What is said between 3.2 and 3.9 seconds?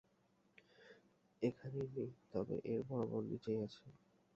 নিচেই আছে।